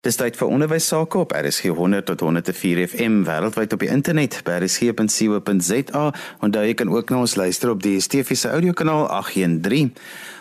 [0.00, 4.38] Dis tyd vir onderwys sake op RSG 100 tot 104 FM wêreldwyd op die internet
[4.46, 6.04] by rsg.co.za
[6.54, 9.90] daar jy kan ook na ons luister op die DSTV se audiokanaal 813.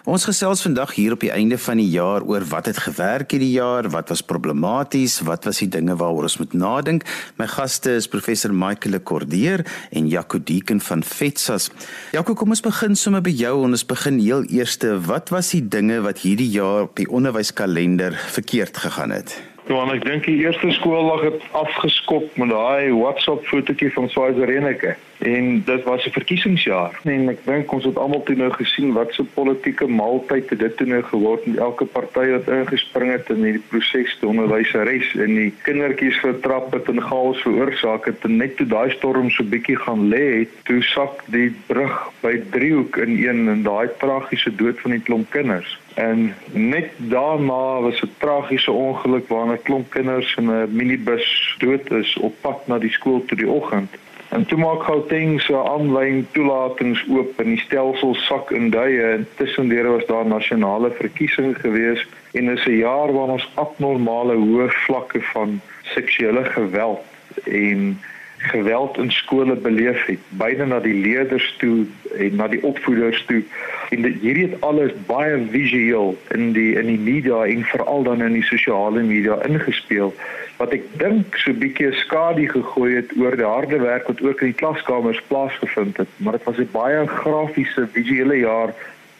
[0.07, 3.51] Ons gesels vandag hier op die einde van die jaar oor wat het gewerk hierdie
[3.51, 7.03] jaar, wat was problematies, wat was die dinge waaroor ons moet nadink.
[7.35, 11.67] My gaste is professor Michael Cordier en Jaco Deeken van Fetsas.
[12.15, 15.65] Jaco, kom ons begin sommer by jou en ons begin heel eerste, wat was die
[15.67, 19.48] dinge wat hierdie jaar op die onderwyskalender verkeerd gegaan het?
[19.69, 24.95] Want ek dink die eerste skooldag het afgeskop met daai WhatsApp fotootjie van Swaizer Reneke
[25.19, 29.13] en dit was 'n verkiesingsjaar en ek dink ons het almal toe nou gesien wat
[29.13, 33.67] so politieke maaltyd dit toe nou geword het elke party wat ingespring het in hierdie
[33.67, 38.65] proses te onderwyseres en die kindertjies vertrap het en chaos veroorsaak het en net toe
[38.65, 43.47] daai storm so bietjie gaan lê het toe sak die brug by Driehoek in een
[43.49, 49.27] en daai tragiese dood van die klomp kinders en net daarna was 'n tragiese ongeluk
[49.27, 53.49] waarna klomp kinders in 'n minibus dood is op pad na die skool toe die
[53.49, 53.89] oggend.
[54.29, 59.01] En toe maak Gauteng se aanlyn toelatings oop en die stelsel sak in duie.
[59.01, 62.05] En tussendeur was daar nasionale verkiesing gewees
[62.37, 67.01] en dit is 'n jaar waar ons abnormale hoë vlakke van seksuele geweld
[67.43, 67.99] en
[68.39, 71.85] geweld in skole beleef het, beide na die leerders toe
[72.17, 73.43] en na die opvoeders toe.
[73.89, 78.23] En dit hierdie het alles baie visueel in die in die media en veral dan
[78.23, 80.13] in die sosiale media ingespeel
[80.59, 84.41] wat ek dink so 'n bietjie skadu gegooi het oor die harde werk wat ook
[84.41, 88.73] in die klaskamers plaasgevind het, maar dit was 'n baie grafiese visuele jaar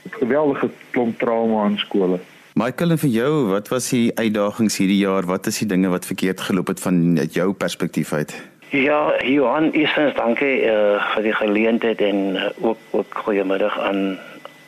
[0.04, 2.20] met geweldige klomp trauma aan skole.
[2.54, 5.26] Michael en vir jou, wat was die uitdagings hierdie jaar?
[5.26, 8.36] Wat is die dinge wat verkeerd geloop het van jou perspektief uit?
[8.72, 14.20] Ja, Johan, eerstens dankie uh, vir die geleentheid en uh, ook ook goeiemiddag aan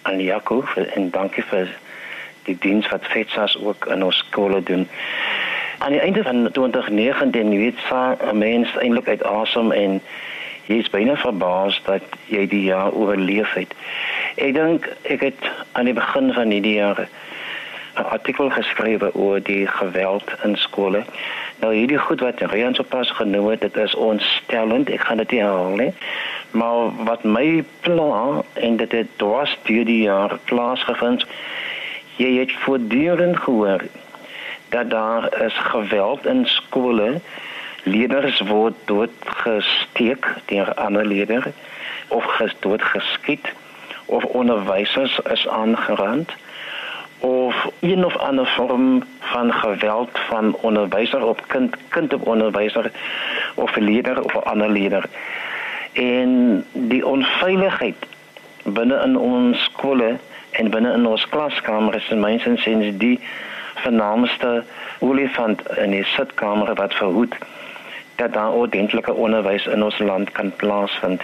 [0.02, 0.64] aan Jaco
[0.96, 1.70] en dankie vir
[2.48, 4.88] die diens wat FETSAS ook in ons skole doen.
[5.78, 10.02] Aan die einde van 2019 weet sa 'n mens eintlik uit asem en
[10.66, 13.74] jy is byna verbaas dat jy die jaar oorleef het.
[14.36, 17.08] Ek dink ek het aan die begin van hierdie jaar
[18.02, 21.04] 'n artikel geskrywe oor die geweld in skole.
[21.62, 24.90] Nou hierdie goed wat Rian sopas genoem het, dit is ontstellend.
[24.90, 25.94] Ek gaan dit nie herhaal nie.
[26.52, 31.26] Maar wat my pla en dit het dwars deur die jaar plaasgevind.
[32.18, 33.86] Jy het voortdurend gehoor
[34.70, 37.22] dat daar is geweld in skole.
[37.84, 41.54] Leerders word doodgesteek deur ander leerders
[42.08, 43.54] of gedood geskiet
[44.06, 46.32] of onderwysers is aangerand
[47.22, 52.92] of een of ander vorm van geweld van onderwyser op kind kind op onderwyser
[53.56, 55.06] of leerder of ander leerder.
[55.94, 57.96] En die onveiligheid
[58.64, 60.18] binne in ons skole
[60.52, 63.20] en binne in ons klaskamers en mynsins sins die
[63.76, 64.64] vernaamste
[65.00, 67.36] olifant in die sitkamer wat verhoed
[68.16, 71.24] dat daar ordentlike onderwys in ons land kan plaasvind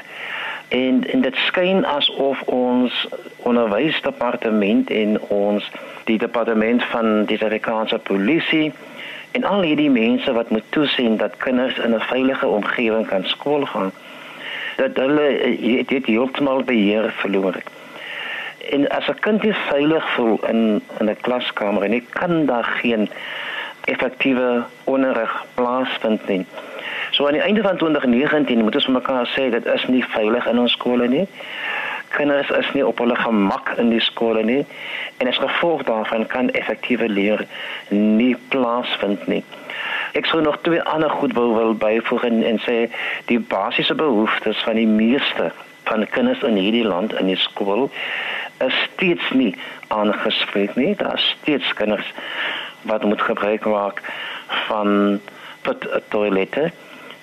[0.68, 3.08] en en dit skyn asof ons
[3.38, 5.72] onderwysdepartement en ons
[6.04, 8.74] die departement van die Suid-Afrikaanse polisie
[9.32, 13.66] en al hierdie mense wat moet toesien dat kinders in 'n veilige omgewing kan skool
[13.66, 13.92] gaan
[14.78, 15.28] dat hulle
[15.88, 17.70] dit heeltemal beheer verloor het.
[18.70, 22.64] En as 'n kind nie veilig voel in in 'n klaskamer en nie kan daar
[22.64, 23.10] geen
[23.84, 26.46] effektiewe onderrig plaasvind nie
[27.18, 30.46] So aan die einde van 2019 moet ons vir mekaar sê dit is nie veilig
[30.52, 31.24] in ons skole nie.
[32.14, 34.60] Kinders is nie op hulle gemak in die skole nie
[35.18, 37.42] en as gevolg daarvan kan effektiewe leer
[37.90, 39.42] nie plaasvind nie.
[40.14, 42.78] Ek sou nog twee ander goed wou wil byvoeg en, en sê
[43.34, 45.50] die basiese behoeftes van die meeste
[45.90, 47.88] van kinders in hierdie land in die skool
[48.62, 49.56] is steeds nie
[49.90, 50.94] aangespreek nie.
[51.02, 52.14] Daar steeds kinders
[52.86, 54.06] wat moet gebruik maak
[54.70, 55.18] van
[55.66, 56.70] tot toilette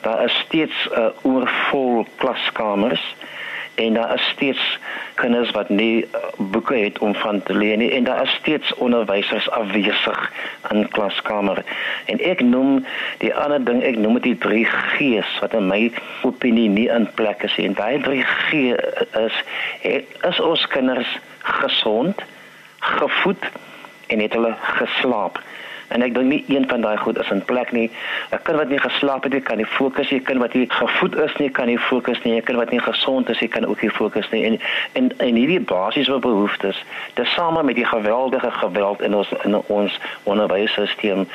[0.04, 3.04] daar is steeds 'n uh, oorvol klaskamers
[3.74, 4.78] en daar is steeds
[5.14, 8.74] kinders wat nie uh, boeke het om van te leer nie en daar is steeds
[8.74, 10.32] onderwysers afwesig
[10.70, 11.64] in klaskamer.
[12.04, 12.86] En ek noem
[13.18, 15.92] die ander ding ek noem dit die 3 G's wat in my
[16.22, 18.52] opinie nie in plek is en daai 3 G
[19.24, 19.42] is
[20.30, 22.22] is ons kinders gesond
[22.78, 23.50] gevoed
[24.06, 25.40] en het hulle geslaap
[25.88, 27.90] en ek dink nie een van daai goed is in plek nie.
[28.30, 30.20] 'n Kind wat nie geslaap het nie, kan nie fokus nie.
[30.20, 32.36] 'n Kind wat nie gevoed is nie, kan nie fokus nie.
[32.36, 34.44] 'n Kind wat nie gesond is nie, kan ook nie fokus nie.
[34.44, 34.60] En
[34.92, 36.84] en en hierdie basiese behoeftes,
[37.14, 41.26] dis same met die geweldige geweld in ons in ons onderwysstelsel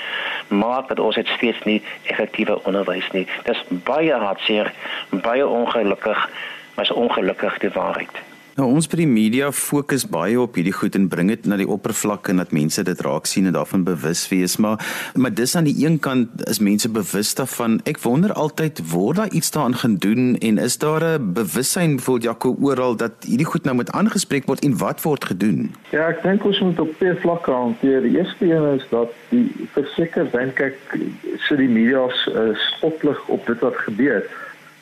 [0.48, 3.28] maak dat ons steeds nie effektiewe onderwys nie.
[3.44, 4.72] Dis baie hartseer,
[5.10, 6.30] baie ongelukkig,
[6.76, 8.29] maar is ongelukkig die waarheid.
[8.60, 11.68] Nou ons by die media fokus baie op hierdie goed en bring dit na die
[11.72, 14.84] oppervlak en dat mense dit raak sien en daarvan bewus wees, maar
[15.16, 17.78] maar dis aan die een kant is mense bewus daarvan.
[17.88, 22.58] Ek wonder altyd word daar iets daaraan gedoen en is daar 'n bewussyn vir Jaco
[22.60, 25.72] oral dat hierdie goed nou moet aangespreek word en wat word gedoen?
[25.96, 28.02] Ja, ek dink ons moet op twee vlakke hanteer.
[28.02, 30.76] Die eerste een is dat die verseker dink ek
[31.48, 34.28] sit die media se uh, spotlig op dit wat gebeur.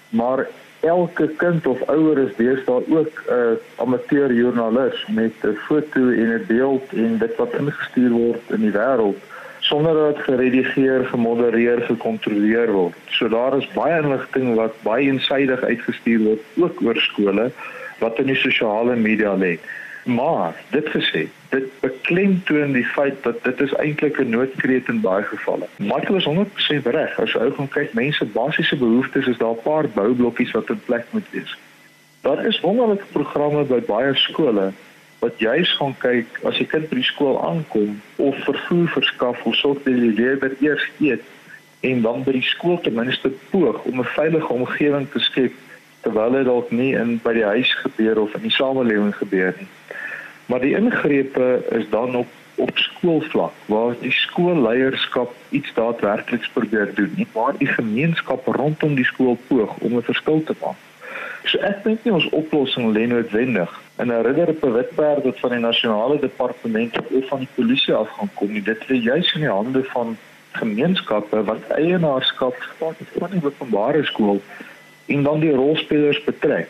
[0.09, 0.47] Maar
[0.79, 6.45] elke kind of ouer is deesdae ook 'n uh, amateurjoernalis met 'n foto en 'n
[6.47, 9.19] beeld en dit wat ingestuur word in die wêreld
[9.59, 12.95] sonder dat dit geredigeer, gemodereer, gekontroleer word.
[13.05, 17.51] So daar is baie inligting wat baie eensydig uitgestuur word ook oor skole
[17.99, 19.57] wat in die sosiale media lê.
[20.07, 25.23] Maar dit gesê, dit beklemtoon die feit dat dit is eintlik 'n noodkreet in baie
[25.23, 25.67] gevalle.
[25.77, 27.19] Michael is 100% reg.
[27.19, 31.05] As jy gaan kyk, mense basiese behoeftes is daar 'n paar boublokkies wat in plek
[31.11, 31.57] moet wees.
[32.21, 34.71] Daar is wonderlike programme by baie skole
[35.19, 39.55] wat juis gaan kyk as jy kind by die skool aankom of vervoer verskaf of
[39.55, 41.23] sorg dat die leerder eers eet
[41.79, 45.53] en dan by die skool ten minste poog om 'n veilige omgewing te skep
[46.01, 49.67] terwyl dit dalk nie in by die huis gebeur of in die samelewing gebeur nie.
[50.47, 52.27] Maar die ingrepe is dan op
[52.57, 59.05] op skoolvlak waar die skoolleierskap iets daadwerklik probeer doen, nie waar die gemeenskap rondom die
[59.05, 60.79] skool poog om 'n verskil te maak.
[61.43, 65.39] So ek dink nie ons oplossing lê noodwendig in 'n ridder op 'n witperd wat
[65.39, 68.63] van die nasionale departement of van die polisie af gaan kom nie.
[68.63, 70.17] Dit lê juis in die hande van
[70.51, 74.41] gemeenskappe wat eienaarskap van die openbare skool
[75.05, 76.69] en dan die rolspelers betrek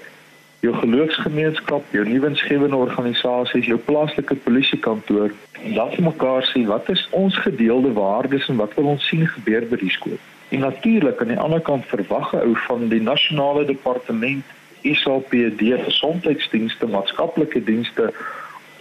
[0.59, 5.33] jou geloofsgemeenskap, jou nuwensgewende organisasies, jou plaaslike polisiekantoor
[5.63, 9.27] en dan vir mekaar sê wat is ons gedeelde waardes en wat wil ons sien
[9.35, 10.17] gebeur by die skool.
[10.49, 14.43] En natuurlik aan die ander kant verwag 'n ou van die nasionale departement
[14.81, 18.13] ISOPD gesondheidsdienste, maatskaplike dienste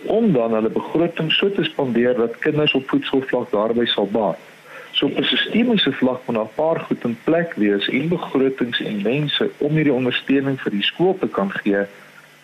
[0.06, 4.38] om dan hulle begroting so te spandeer dat kinders op voedselvlak daarby sal baat.
[4.96, 8.80] So op 'n sistemiese vlak moet daar 'n paar goed in plek wees en begrotings
[8.80, 11.84] en mense om hierdie ondersteuning vir die skool te kan gee.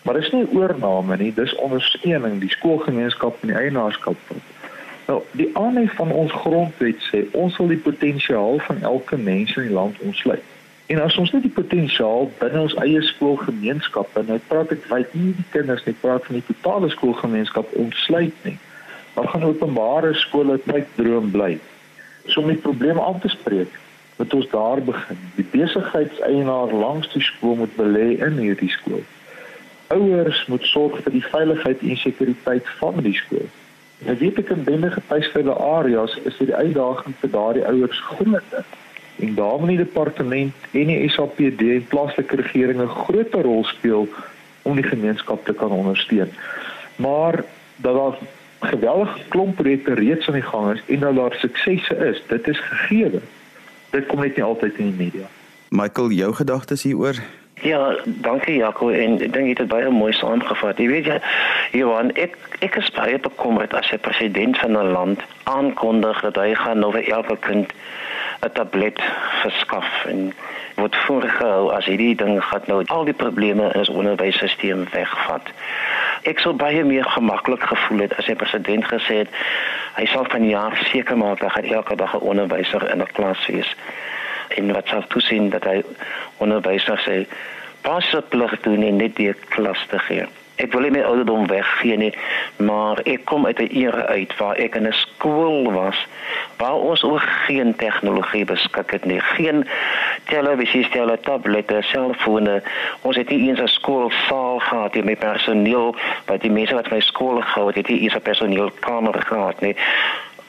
[0.03, 4.17] Maar dis nie oorname nie, dis ondersteuning, die skoolgemeenskap en die eienaarskap.
[5.07, 9.63] Nou, die aanhef van ons grondwet sê ons wil die potensiaal van elke mens in
[9.63, 10.43] die land ontsluit.
[10.85, 15.13] En as ons net die potensiaal binne ons eie skoolgemeenskap en nou praat ek wyd
[15.13, 18.57] nie die kinders nie, praat van die totale skoolgemeenskap ontsluit nie.
[19.13, 21.57] Dan gaan openbare skole tyd droom bly.
[22.25, 23.79] So om die probleem aan te spreek,
[24.17, 25.19] moet ons daar begin.
[25.35, 29.03] Die besigheidseienaar langs die skool moet belê in hierdie skool.
[29.93, 33.49] Ouers moet sorg vir die veiligheid en sekuriteit van die skool.
[34.05, 38.55] En weet ek in binne getuisvelde areas is dit die uitdaging vir daardie ouers groot.
[39.23, 44.07] En daar moet die departement en die SAPD en plaaslike regering 'n groot rol speel
[44.63, 46.31] om die gemeenskap te kan ondersteun.
[46.95, 47.43] Maar
[47.75, 48.17] dat daar
[48.63, 52.23] geweldige klomp projekte reeds aan die gang is en nou daar suksesse is.
[52.27, 53.21] Dit is gegee.
[53.89, 55.29] Dit kom net nie altyd in die media.
[55.69, 57.21] Michael, jou gedagtes hieroor?
[57.61, 60.81] Ja, dankie Jaco en ek dink jy het dit baie mooi saamgevat.
[60.81, 61.19] Jy weet jy,
[61.77, 66.55] Johan, ek ek is baie bekommerd as 'n president van 'n land aankondig dat hy
[66.55, 67.71] gaan nou vir elke kind
[68.43, 68.99] 'n tablet
[69.41, 70.33] verskaf en
[70.75, 75.47] word voorgehou as hierdie ding gaan nou al die probleme in ons onderwysstelsel wegvat.
[76.23, 79.31] Ek sou baie meer gemaklik gevoel het as die president gesê het
[79.97, 83.47] hy sal van jaar seker maak dat hy elke dag 'n onderwyser in 'n klas
[83.47, 83.75] wees.
[84.57, 85.83] En wat sal toesien dat hy
[86.37, 87.25] onderwysers sê
[87.81, 90.25] pas op plig doen en net die klas te gee.
[90.55, 92.13] Ek wil nie ouderdom weggee nie,
[92.61, 95.97] maar ek kom uit 'n era uit waar ek in 'n skool was
[96.57, 99.67] waar ons ook geen tegnologie beskik het nie, geen
[100.29, 102.61] televisies, tele tablette, selfone.
[103.01, 107.41] Ons het nie eens 'n skoolsaal gehad met personeel wat die mense wat my skool
[107.41, 109.75] gehou het, het nie eens 'n personeelkamer gehad nie.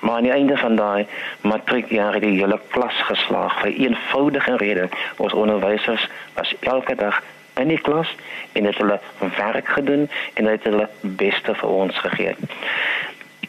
[0.01, 1.07] Maar aan die einde van daai
[1.41, 4.89] matriekjaar het die hele klas geslaag vir eenvoudige rede.
[5.17, 7.23] Ons onderwysers was elke dag
[7.55, 8.15] in die klas
[8.53, 9.01] en het hulle
[9.37, 12.37] werk gedoen en het hulle beste vir ons gegee.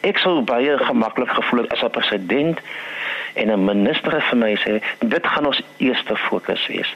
[0.00, 2.60] Ek sou baie gemaklik gevoel het as 'n president
[3.36, 6.90] en 'n minister vir my sê dit gaan ons eerste fokus wees.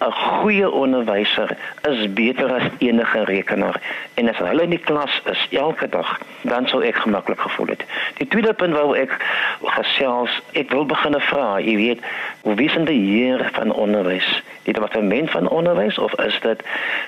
[0.00, 1.56] 'n Goeie onderwyser
[1.90, 3.80] is beter as enige rekenaar
[4.14, 7.84] en as hulle in die klas is elke dag, dan sou ek gemaklik gevoel het.
[8.16, 9.16] Die tweede punt wou ek
[9.60, 12.00] gesels, ek wil begin vra, jy weet,
[12.42, 14.42] is die heer van onderwys?
[14.62, 16.62] Die departement van onderwys of is dit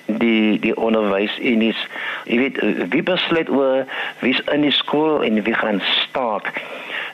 [0.06, 1.86] die die onderwys unies?
[2.24, 3.84] Jy weet, wie besluit oor
[4.20, 6.62] wie's in die skool en wie gaan staak?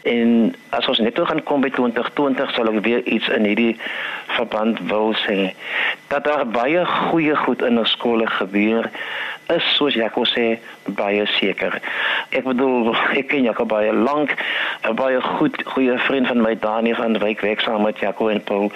[0.02, 3.76] En as ons net toe gaan kom by 2020 sal ek weer iets in hierdie
[4.36, 5.52] verband wil sê.
[6.08, 8.90] Dat daar baie goeie goed in ons skole gebeur
[9.56, 10.58] is soos Jaco sê
[10.98, 11.80] baie seker.
[12.30, 14.34] Ek bedoel ek ken Jaco baie lank,
[14.88, 18.42] 'n baie goed goeie vriend van my Dani van Wyk werk saam met Jaco en
[18.42, 18.72] Paul.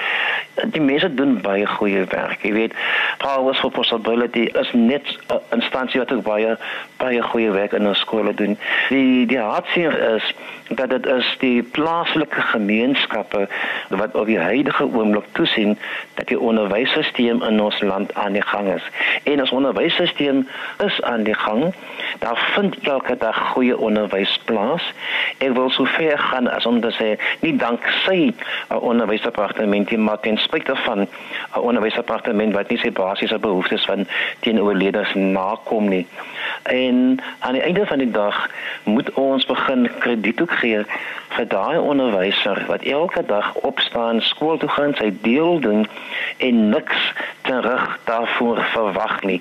[0.74, 2.42] Die mense doen baie goeie werk.
[2.42, 2.74] Jy weet,
[3.18, 6.56] Powers for Possibility is net 'n instansie wat ook baie
[6.96, 8.58] baie goeie werk in ons skole doen.
[8.88, 10.34] Die die hartseer is
[10.68, 13.48] dat dit is die plaaslike gemeenskappe
[13.88, 15.78] wat op die huidige oomblik toesien
[16.14, 18.82] dat die onderwysstelsel in ons land aan die gang is.
[19.24, 20.44] En ons onderwysstelsel
[20.84, 21.74] is aan die gang.
[22.18, 24.92] Daar vind elke dag goeie onderwys plaas.
[25.38, 28.34] Ek wil so ver gaan as om te sê nie dank sy
[28.70, 31.08] 'n onderwysdepartement nie, maar ten spyte van 'n
[31.58, 34.06] onderwysdepartement wat nie sy basiese behoeftes van
[34.40, 36.06] teenoor leerders nakom nie.
[36.62, 38.50] En aan die einde van die dag
[38.84, 40.84] moet ons begin krediet ook gee
[41.36, 45.86] vir daai onderwyser wat elke dag opstaan, skool toe gaan, sy deel doen
[46.36, 47.12] en niks
[47.48, 49.40] terug daarvoor verwag nie.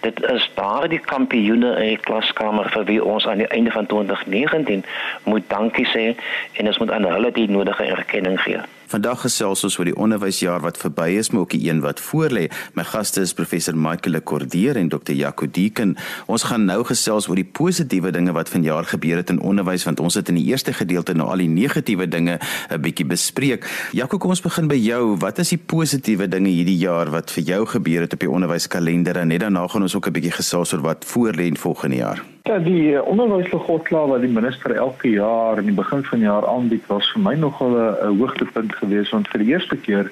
[0.00, 4.84] Dit is daardie kampioene in die klaskamer vir wie ons aan die einde van 2019
[5.24, 6.10] moet dankie sê
[6.52, 8.60] en ons moet aan hulle die nodige erkenning gee.
[8.90, 12.48] Vandag gesels ons oor die onderwysjaar wat verby is, maar ook die een wat voorlê.
[12.74, 15.12] My gaste is professor Michael Cordier en Dr.
[15.14, 15.92] Jaco Deeken.
[16.26, 20.02] Ons gaan nou gesels oor die positiewe dinge wat vanjaar gebeur het in onderwys want
[20.02, 23.70] ons het in die eerste gedeelte nou al die negatiewe dinge 'n bietjie bespreek.
[23.92, 25.16] Jaco, kom ons begin by jou.
[25.16, 29.16] Wat is die positiewe dinge hierdie jaar wat vir jou gebeur het op die onderwyskalender
[29.16, 32.39] en net daarna gaan ons ook 'n bietjie gesels oor wat voorlê in volgende jaar.
[32.42, 36.46] Ja, die uh, onderwysbegroting wat die minister elke jaar in die begin van die jaar
[36.48, 40.10] aanbied, was vir my nogal 'n hoogtepunt geweest want vir die eerste keer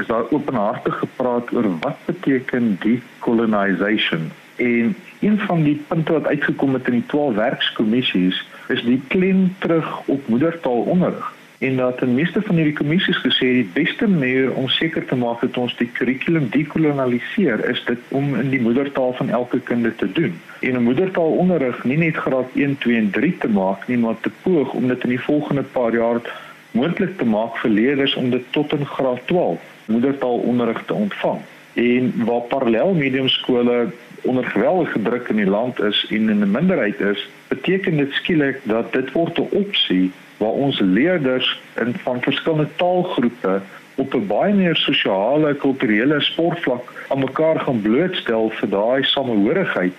[0.00, 4.30] is daar openhartig gepraat oor wat beteken decolonization.
[4.56, 9.54] En een van die punte wat uitgekom het in die 12 werkskommissies is die klem
[9.58, 14.64] terug op moedertaalonderrig en dat in meeste van hierdie kommissies gesê die beste manier om
[14.68, 19.30] seker te maak dat ons die kurrikulum dekolonialiseer is dit om in die moedertaal van
[19.30, 20.34] elke kind te doen.
[20.60, 24.30] En 'n moedertaalonderrig nie net graad 1, 2 en 3 te maak nie, maar te
[24.42, 26.20] poog om dit in die volgende paar jaar
[26.70, 31.38] moontlik te maak vir leerders om dit tot in graad 12 moedertaalonderrig te ontvang.
[31.74, 33.92] En waar parallel medium skole
[34.22, 38.60] onder geweldige druk in die land is en in 'n minderheid is, beteken dit skielik
[38.62, 40.10] dat dit word 'n opsie
[40.42, 43.60] waar ons leerders in van verskillende taalgroepe
[43.94, 49.92] op 'n baie meer sosiale, kulturele sportvlak aan mekaar gaan blootstel vir daai samehorigheid.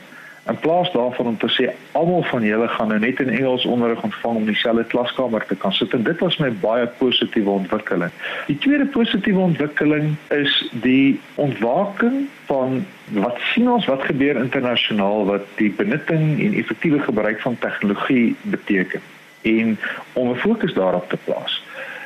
[0.52, 4.04] In plaas daarvan om te sê almal van julle gaan nou net in Engels onderrig
[4.04, 5.94] ontvang om dieselfde klaskamer te kan sit.
[5.94, 8.12] En dit was my baie positiewe ontwikkeling.
[8.48, 15.48] Die tweede positiewe ontwikkeling is die ontwaking van wat sien ons wat gebeur internasionaal wat
[15.56, 19.12] die benutting en effektiewe gebruik van tegnologie beteken
[19.44, 19.78] en
[20.14, 21.64] om 'n fokus daarop te plaas.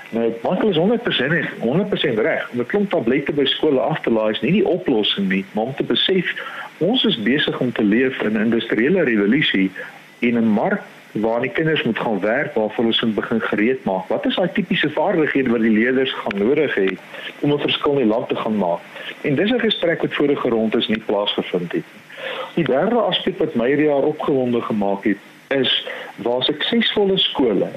[0.10, 2.50] Nou, Michael is 100% reg, 100% reg.
[2.52, 5.64] Om 'n klomp tablette by skole af te laai is nie die oplossing nie, maar
[5.64, 6.34] om te besef
[6.78, 9.72] ons is besig om te leef in 'n industriële revolusie
[10.20, 14.08] in 'n mark waar die kinders moet gaan werk waarvoor ons moet begin gereed maak.
[14.08, 16.98] Wat is daai tipiese vaardighede wat die leerders gaan nodig hê
[17.40, 18.80] om 'n verskil in die land te gaan maak?
[19.22, 22.06] En dis 'n gesprek wat vorige rond is nie plaasgevind het nie.
[22.54, 25.18] Die derde aspek wat my hierdie jaar opgewonde gemaak het,
[25.48, 27.70] is waar suksesvolle skole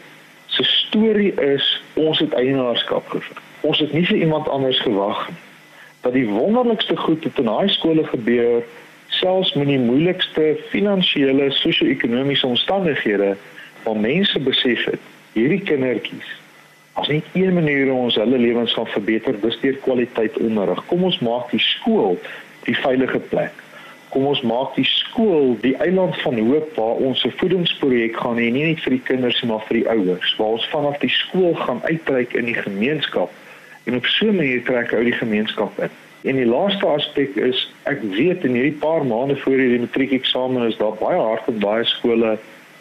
[0.46, 3.38] se storie is ons het eienaarskap gevind.
[3.60, 5.38] Ons het nie vir iemand anders gewag nie.
[6.00, 8.64] Dat die wonderlikste goed het in daai skole gebeur
[9.06, 13.36] selfs met die moeilikste finansiële sosio-ekonomiese omstandighede
[13.84, 16.36] waar mense besef het hierdie kindertjies
[16.92, 20.82] as net een manier om ons hulle lewens gaan verbeter dis deur kwaliteit onderrig.
[20.86, 22.18] Kom ons maak die skool
[22.66, 23.54] die veilige plek
[24.10, 28.50] kom ons maak die skool die eiland van hoop waar ons 'n voedingsprojek gaan hê
[28.50, 31.80] nie net vir die kinders maar vir die ouers waar ons vanaf die skool gaan
[31.82, 33.30] uitreik in die gemeenskap
[33.84, 35.90] en op so 'n manier trek uit die gemeenskap in.
[36.22, 40.76] En die laaste aspek is ek weet in hierdie paar maande voor die matriekeksamen is
[40.76, 42.38] daar baie hard op baie skole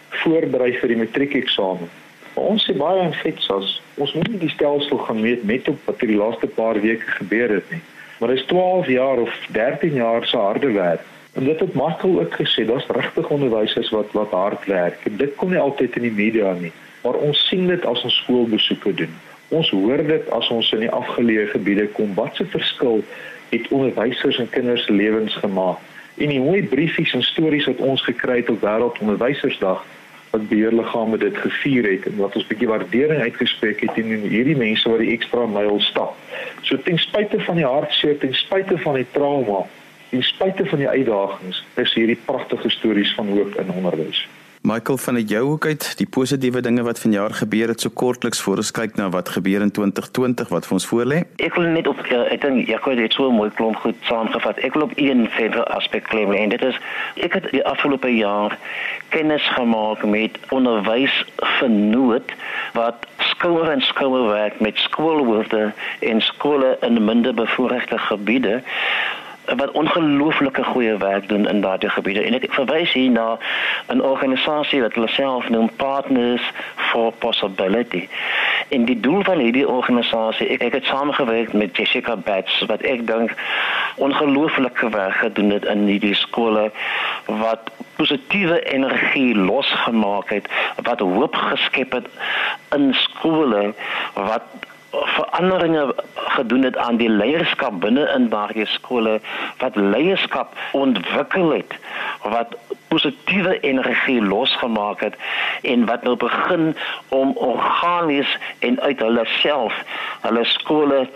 [0.09, 1.89] voorberei vir die matriekeksamen.
[2.33, 6.00] Ons sê baie en fetsas, ons moet nie die stelsel gaan meet met op wat
[6.00, 7.81] die laaste paar weke gebeur het nie.
[8.19, 12.19] Maar dit is 12 jaar of 13 jaar se harde werk En dit het Michael
[12.19, 15.05] ook gesê, daar's regtig onderwysers wat wat hard werk.
[15.05, 16.71] En dit kom nie altyd in die media nie,
[17.03, 19.13] maar ons sien dit as ons skoolbesoeke doen.
[19.50, 22.13] Ons hoor dit as ons in die afgeleë gebiede kom.
[22.13, 23.03] Wat 'n verskil
[23.50, 25.77] het onderwysers en kinders se lewens gemaak.
[26.17, 29.86] En die mooi briefies en stories wat ons gekry het op wêreldonderwysersdag
[30.29, 34.89] wat beheerliggame dit gevier het en wat ons bietjie waardering uitgespreek het teen hierdie mense
[34.89, 36.17] wat die ekstra myl stap.
[36.62, 39.63] So ten spyte van die hartseer, ten spyte van die trauma,
[40.09, 44.27] Ten spyte van die uitdagings is hierdie pragtige stories van hoop in onderwys.
[44.61, 48.41] Michael van uit jou hoek uit, die positiewe dinge wat vanjaar gebeur het so kortliks
[48.41, 51.19] voor ons kyk na wat gebeur in 2020 wat vir ons voorlê.
[51.45, 54.59] Ek wil net op uh, ek dink Jaco het dit so mooi klomp goed saamgevat.
[54.59, 56.81] Ek wil op een verdere aspek klem en dit is
[57.23, 58.57] ek het die afgelope jaar
[59.15, 61.15] kennis gemaak met onderwys
[61.61, 62.35] vernoot
[62.75, 65.69] wat skouer en skouer werk met skoolhoofde
[66.03, 68.59] en skole in minder bevoorregte gebiede
[69.57, 73.37] wat ongelooflike goeie werk doen in daardie gebiede en ek verwys hier na
[73.87, 78.07] 'n organisasie wat hulle self noem Partners for Possibility.
[78.69, 83.07] En die doel van hierdie organisasie, ek, ek het saamgewerk met Jessica Bats wat ek
[83.07, 83.33] dink
[83.95, 86.71] ongelooflike werk gedoen het in hierdie skole
[87.25, 90.47] wat positiewe energie losgemaak het,
[90.83, 92.07] wat hoop geskep het
[92.75, 93.73] in skole
[94.13, 94.43] wat
[94.91, 99.19] veranderinge gedoen het aan die leierskap binne in daardie skole
[99.58, 101.74] wat leierskap ontwikkel het
[102.24, 102.58] wat
[102.89, 105.15] positiewe energie losgemaak het
[105.62, 106.75] en wat nou begin
[107.08, 109.74] om organies en uit hulle self
[110.22, 111.08] hulle skole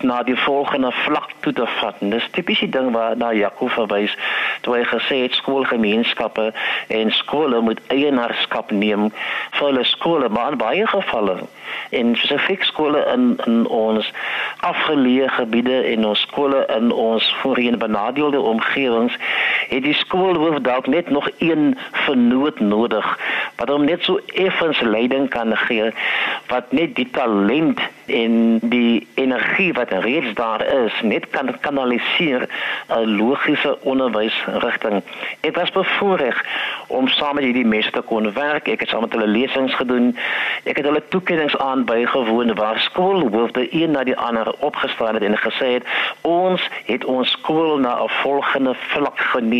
[0.00, 2.00] na die volgende vlak toe te vat.
[2.00, 4.16] En dis tipies die ding waar na Jakob verwys
[4.66, 6.50] toe hy gesê het skoolgemeenskappe
[6.98, 9.10] en skole moet eienaarskap neem
[9.56, 11.38] vir hulle skole, maar in baie gevalle
[11.90, 14.12] en spesifiek skole in in ons
[14.60, 19.16] afgeleë gebiede en ons skole in ons voorheen benadeelde omgewings
[19.68, 23.18] het die skoolhoof dalk net nog een vernoot nodig
[23.56, 25.90] wat hom net so effens leiding kan gee
[26.46, 32.48] wat net die talent en die energie wat reeds daar is net kan kanaliseer
[32.88, 35.02] 'n logiese onderwysrigting.
[35.40, 36.44] Ek was bevoorreg
[36.86, 38.68] om saam met hierdie mense te kon werk.
[38.68, 40.16] Ek het saam met hulle lesings gedoen.
[40.64, 45.38] Ek het hulle toekennings aan bygewoon waar skoolhoofde een na die ander opgestaan het en
[45.38, 45.84] gesê het
[46.20, 49.53] ons het ons skool na 'n volgende vlak geneem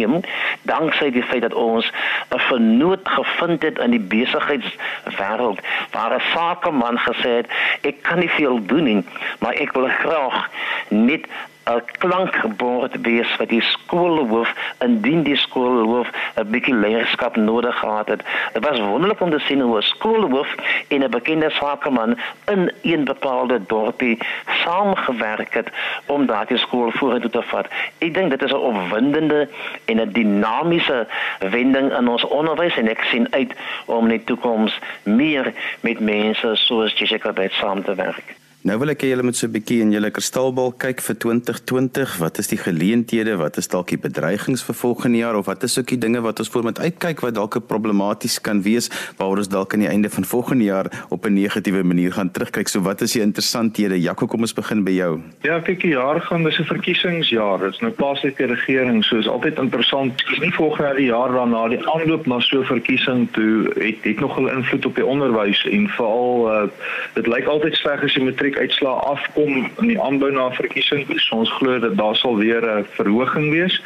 [0.63, 1.93] danksy die feit dat ons
[2.31, 5.61] 'n vernoot gevind het in die besigheidswêreld
[5.91, 7.49] waar 'n sakeman gesê het
[7.81, 9.05] ek kan nie veel doen nie
[9.39, 10.51] maar ek wil graag
[10.89, 11.27] net
[11.65, 14.51] 'n klankbord wees vir die skoolhoof
[14.85, 16.09] indien die skoolhoof
[16.41, 18.23] 'n bietjie leierskap nodig gehad het.
[18.53, 20.55] Dit was wonderlik om te sien hoe 'n skoolhoof
[20.89, 22.19] en 'n bekende sakeman
[22.53, 24.19] in een bepaalde dorpie
[24.65, 25.69] saamgewerk het
[26.07, 27.67] om daardie skool vorentoe te vat.
[27.99, 29.49] Ek dink dit is 'n opwindende
[29.85, 31.07] en 'n dinamiese
[31.39, 33.53] wending in ons onderwys en ek sien uit
[33.87, 38.44] om in die toekoms meer met mense soos Jessica Bates saam te werk.
[38.65, 42.17] Nou wil ek hê julle moet so 'n bietjie in julle kristalbal kyk vir 2020.
[42.17, 43.37] Wat is die geleenthede?
[43.37, 46.39] Wat is dalk die bedreigings vir volgende jaar of wat is ook die dinge wat
[46.39, 50.09] ons voor moet uitkyk wat dalk problematies kan wees waaroor ons dalk aan die einde
[50.09, 52.69] van volgende jaar op 'n negatiewe manier gaan terugkyk.
[52.69, 54.01] So wat is die interessanthede?
[54.01, 55.21] Jaco, kom ons begin by jou.
[55.43, 57.59] Ja, kyk, die jaar gaan dis 'n verkiesingsjaar.
[57.59, 60.17] Dit's nou plaaslike regering, so is altyd interessant.
[60.27, 64.01] Dis nie volgende jaar die jaar daarna die aanloop na so 'n verkiesing toe het
[64.03, 66.69] het nogal invloed op die onderwys en veral uh,
[67.15, 71.07] dit lyk altyd sleg as jy matriek uitslae afkom in die aanbou na verkiesing.
[71.21, 73.81] So ons glo dat daar sal weer 'n verhoging wees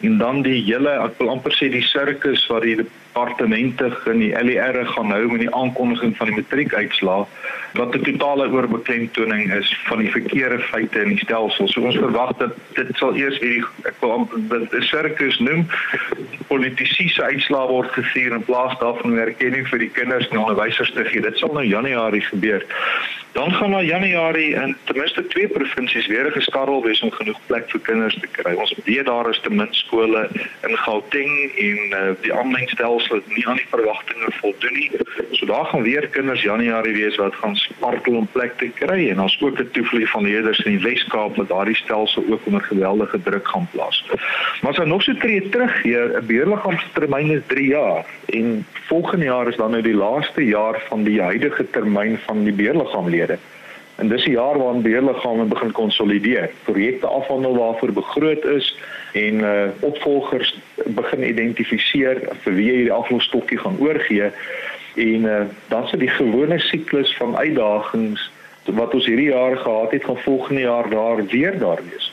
[0.00, 4.32] en dan die hele ek wil amper sê die sirkus wat die departemente in die
[4.32, 7.26] LER gaan hou met die aankondiging van die matriekuitslae
[7.78, 11.68] wat 'n totale oorbeklemtoning is van die verkeerde feite in die stelsel.
[11.68, 15.66] So ons verwag dat dit sal eers hierdie ek wil dit 'n sirkus noem
[16.48, 21.04] politici se uitslae word gevier in plaas daarvan erkenning vir die kinders en onderwysers te
[21.04, 21.20] gee.
[21.20, 22.64] Dit sal nou Januarie gebeur.
[23.32, 27.68] Dan gaan na Januarie in ten minste twee provinsies weer geskarrel wees om genoeg plek
[27.70, 28.54] vir kinders te kry.
[28.58, 30.24] Ons weet daar is te min skole
[30.66, 31.30] in Gauteng
[31.66, 34.90] en uh, die aanlyn stelsel het nie aan die verwagtinge voldoen nie.
[35.38, 39.22] So daar gaan weer kinders Januarie wees wat gaan spartel om plek te kry en
[39.22, 43.22] ons ook 'n toevloei van leerders in die Wes-Kaap wat daardie stelsel ook onder geweldige
[43.22, 44.04] druk gaan plaas.
[44.62, 49.24] Maar as ons nog so tree terug hier, 'n beheerliggaamstermyn is 3 jaar en volgende
[49.24, 52.52] jaar is dan nou die laaste jaar van die huidige termyn van die
[53.20, 53.38] beheerliggaamlede.
[53.96, 58.76] En dis die jaar waarin beheerliggame begin konsolideer, projekte afhandel waarvoor begroot is
[59.12, 60.54] en uh opvolgers
[60.86, 64.30] begin identifiseer vir wie hierdie aflosstokkie gaan oorgee
[64.94, 68.30] en uh dan sit die gewone siklus van uitdagings
[68.64, 72.12] wat ons hierdie jaar gehad het, gaan volgende jaar daar weer daar wees.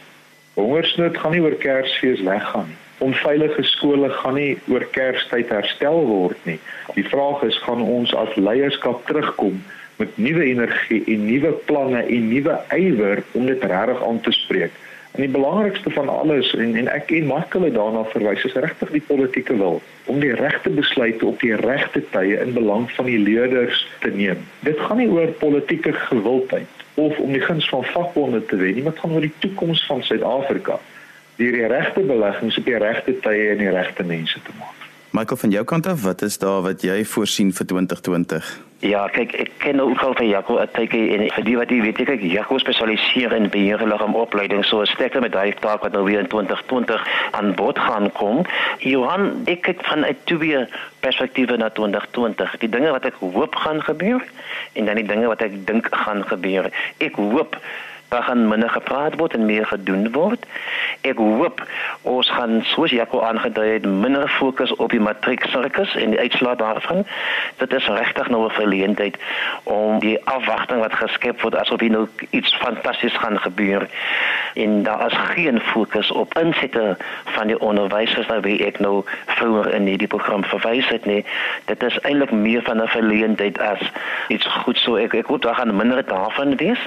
[0.53, 6.45] Hongersnood gaan nie oor Kersfees weggaan nie onveilige skole gaan nie oor Kerstyd herstel word
[6.49, 6.57] nie.
[6.95, 9.59] Die vraag is gaan ons as leierskap terugkom
[9.97, 14.71] met nuwe energie en nuwe planne en nuwe ywer om dit regtig aan te spreek.
[15.17, 18.91] En die belangrikste van alles en en ek en Michael het daarna verwys is regtig
[18.93, 23.17] die politieke wil om die regte besluite op die regte tye in belang van die
[23.19, 24.45] leerders te neem.
[24.67, 28.83] Dit gaan nie oor politieke gewildheid of om die guns van vakbonde te wen nie,
[28.83, 30.79] maar dit gaan oor die toekoms van Suid-Afrika
[31.37, 34.86] deur die regte beleggings op die regte tye en die regte mense te maak.
[35.11, 38.47] Michael van jou kant af, wat is daar wat jy voorsien vir 2020?
[38.85, 42.01] Ja, kyk, ek ken ook al van Jaco Atike en vir die wat jy weet,
[42.05, 46.29] kyk, Jaco spesialiseer in beheer liggaamopleiding, so stekker met daai taak wat nou weer in
[46.29, 47.07] 2020
[47.39, 48.43] aan bod gaan kom.
[48.85, 50.67] Johan, ek kyk van 'n twee
[51.01, 52.57] perspektiewe na 2020.
[52.61, 54.21] Die dinge wat ek hoop gaan gebeur
[54.73, 56.69] en dan die dinge wat ek dink gaan gebeur.
[56.99, 57.57] Ek hoop
[58.07, 60.45] daar gaan minder gepraat word en meer gedoen word.
[61.01, 61.61] Ek hoop
[62.01, 67.05] ons gaan soos Jaco aangedui het minder fokus op die matrieksirkus en die uitslae daarvan.
[67.57, 69.17] Dit is regtig nou 'n verleentheid
[69.63, 73.87] om die afwagting wat geskep word asof hier nou iets fantasties gaan gebeur
[74.53, 79.85] en daar is geen fokus op insette van die onderwysers wat ek nou vroeër in
[79.85, 81.25] hierdie program verwys het nie.
[81.65, 83.91] Dit is eintlik meer van 'n verleentheid as
[84.27, 86.79] iets goed so ek ek hoop daar gaan minder daarvan wees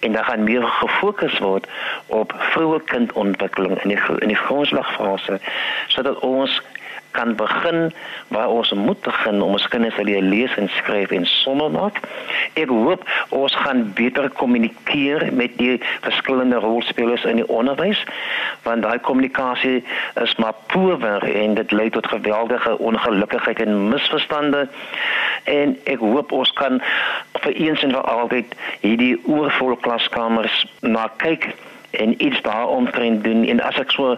[0.00, 1.66] en daar gaan meer gefokus word
[2.06, 5.40] op vroeë kindontwikkeling in die in die grondslagfase
[5.88, 6.60] sodat ons
[7.16, 7.92] kan begin
[8.28, 12.00] waar ons moet begin om ons kinders te leer lees en skryf en somme maak.
[12.60, 18.02] Ek hoop ons gaan beter kommunikeer met die verskillende rolspelers in die onderwys
[18.62, 19.80] want daai kommunikasie
[20.22, 24.66] is maar power en dit lei tot geweldige ongelukkigheid en misverstande
[25.44, 26.80] en ek hoop ons kan
[27.40, 31.50] vir eens en vir altyd hierdie oorvol klaskamers na kyk
[31.90, 33.44] en iets daaromtrent doen.
[33.44, 34.16] En as ek so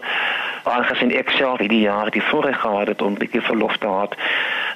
[0.63, 4.07] aangesien ek self hierdie jaar die voorreg gehad het om 'n bietjie verlof te hê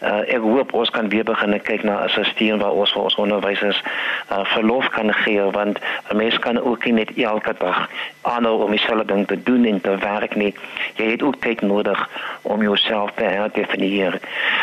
[0.03, 3.15] uh, ek hoop ons kan weer begin kyk na 'n stelsel waar ons vir ons
[3.15, 3.83] onderwysers
[4.31, 5.79] uh, verlof kan gee want
[6.11, 7.89] 'n mens kan ook nie net elke dag
[8.23, 10.55] aanhou om dieselfde ding te doen en te werk nie
[10.95, 12.09] jy het ook tyd nodig
[12.43, 14.21] om jouself te herdefinieer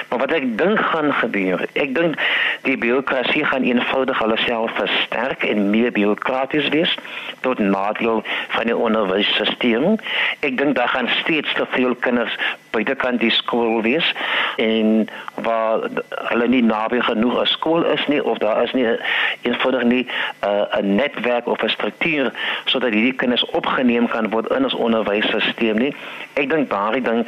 [0.09, 2.15] maar wat ek dink gaan gebeur ek dink
[2.61, 6.97] die bureaukrasie gaan eenvoudig alself versterk en meer bureaukraties wees
[7.41, 8.23] tot nadeel
[8.55, 9.97] van die onderwysstelsel.
[10.39, 12.37] Ek dink daar gaan steeds te veel kinders
[12.73, 14.07] buitekant die skool wees
[14.61, 15.07] en
[15.45, 15.85] waar
[16.31, 18.87] hulle nie naby genoeg 'n skool is nie of daar is nie
[19.41, 20.05] eenvoudig nie
[20.43, 22.31] uh, 'n uh, netwerk of 'n struktuur
[22.65, 25.95] sodat hierdie kinders opgeneem kan word in ons onderwysstelsel nie.
[26.33, 27.25] Ek dink daardie ding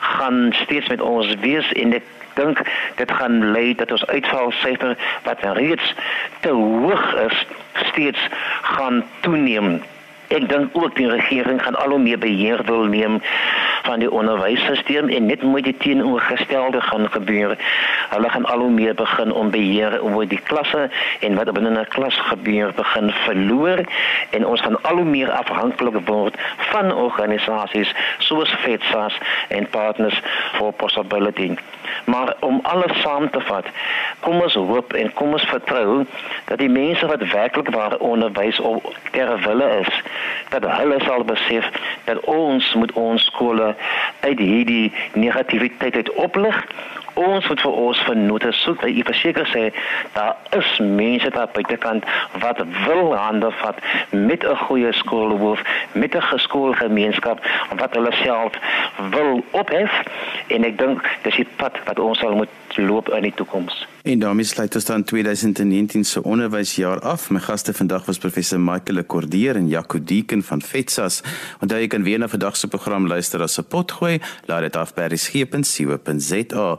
[0.00, 2.04] gaan steeds met ons wees en ek
[2.34, 2.60] dink
[2.96, 5.94] dit gaan lei dat ons uitvalsyfer wat reeds
[6.40, 7.44] te hoog is
[7.90, 8.20] steeds
[8.62, 9.82] gaan toeneem.
[10.28, 13.20] Ek dink ook die regering gaan al hoe meer beheer wil neem
[13.86, 17.54] van die onderwysstelsel en net moet die teenoorgestelde gaan gebeur.
[18.10, 20.88] Hulle gaan al hoe meer begin om beheer oor die klasse
[21.20, 23.84] en wat binne 'n klas gebeur begin verloor
[24.30, 30.20] en ons gaan al hoe meer afhanklik word van organisasies soos FETSAS en Partners
[30.52, 31.54] for Possibility.
[32.04, 33.66] Maar om alles saam te vat,
[34.20, 36.04] kom ons hoop en kom ons vertrou
[36.44, 40.02] dat die mense wat werklik waar onderwys op ter wille is,
[40.48, 41.70] dat hulle sal besef
[42.04, 43.74] dat ons moet ons skole
[44.20, 46.64] uit hierdie negativiteit uit oplig
[47.16, 48.84] ons moet vir ons vennote soek.
[48.86, 49.64] Ek verseker sê
[50.14, 52.04] daar is mense daar buitekant
[52.42, 55.60] wat wil hande vat met 'n goeie skoolhoof,
[55.92, 57.40] met 'n geskoolgemeenskap
[57.76, 58.52] wat hulle self
[59.10, 59.92] wil ophef
[60.48, 63.86] en ek dink dis die pad wat ons sal moet loop in die toekoms.
[64.06, 67.30] En daarmee sluit ons dan 2019 se onderwysjaar af.
[67.30, 71.22] My gaste vandag was professor Michael Cordier en Jaco Deeken van FETSAS.
[71.60, 74.20] Onthou jy kan weer na vandag se program luister as 'n potgooi.
[74.44, 76.78] Laat dit af by resgep.co.za.